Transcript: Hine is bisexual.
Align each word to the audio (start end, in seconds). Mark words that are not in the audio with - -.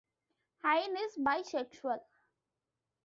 Hine 0.63 0.97
is 0.97 1.15
bisexual. 1.19 2.01